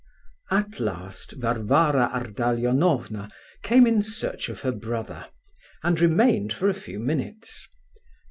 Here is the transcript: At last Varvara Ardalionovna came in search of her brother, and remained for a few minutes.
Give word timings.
At 0.49 0.79
last 0.79 1.33
Varvara 1.33 2.09
Ardalionovna 2.11 3.29
came 3.61 3.85
in 3.85 4.01
search 4.01 4.49
of 4.49 4.61
her 4.61 4.71
brother, 4.71 5.27
and 5.83 5.99
remained 6.01 6.51
for 6.51 6.69
a 6.69 6.73
few 6.73 6.99
minutes. 6.99 7.69